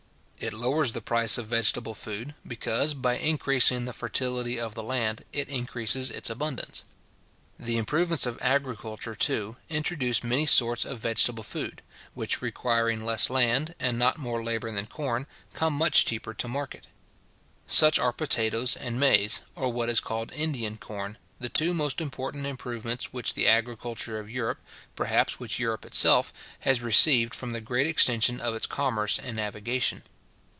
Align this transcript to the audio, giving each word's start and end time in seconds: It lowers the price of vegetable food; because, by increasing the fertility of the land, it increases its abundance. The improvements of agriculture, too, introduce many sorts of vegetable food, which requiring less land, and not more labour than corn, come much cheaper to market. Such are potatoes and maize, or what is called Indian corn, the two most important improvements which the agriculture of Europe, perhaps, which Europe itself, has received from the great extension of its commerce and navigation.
It 0.43 0.53
lowers 0.53 0.93
the 0.93 1.01
price 1.01 1.37
of 1.37 1.45
vegetable 1.45 1.93
food; 1.93 2.33
because, 2.47 2.95
by 2.95 3.15
increasing 3.19 3.85
the 3.85 3.93
fertility 3.93 4.59
of 4.59 4.73
the 4.73 4.81
land, 4.81 5.23
it 5.31 5.49
increases 5.49 6.09
its 6.09 6.31
abundance. 6.31 6.83
The 7.59 7.77
improvements 7.77 8.25
of 8.25 8.39
agriculture, 8.41 9.13
too, 9.13 9.57
introduce 9.69 10.23
many 10.23 10.47
sorts 10.47 10.83
of 10.83 10.97
vegetable 10.97 11.43
food, 11.43 11.83
which 12.15 12.41
requiring 12.41 13.05
less 13.05 13.29
land, 13.29 13.75
and 13.79 13.99
not 13.99 14.17
more 14.17 14.43
labour 14.43 14.71
than 14.71 14.87
corn, 14.87 15.27
come 15.53 15.73
much 15.75 16.05
cheaper 16.05 16.33
to 16.33 16.47
market. 16.47 16.87
Such 17.67 17.99
are 17.99 18.11
potatoes 18.11 18.75
and 18.75 18.99
maize, 18.99 19.43
or 19.55 19.71
what 19.71 19.91
is 19.91 19.99
called 19.99 20.31
Indian 20.33 20.77
corn, 20.79 21.19
the 21.39 21.49
two 21.49 21.71
most 21.71 22.01
important 22.01 22.47
improvements 22.47 23.13
which 23.13 23.35
the 23.35 23.47
agriculture 23.47 24.17
of 24.17 24.27
Europe, 24.27 24.57
perhaps, 24.95 25.39
which 25.39 25.59
Europe 25.59 25.85
itself, 25.85 26.33
has 26.61 26.81
received 26.81 27.35
from 27.35 27.51
the 27.51 27.61
great 27.61 27.85
extension 27.85 28.39
of 28.41 28.55
its 28.55 28.65
commerce 28.65 29.19
and 29.19 29.35
navigation. 29.35 30.01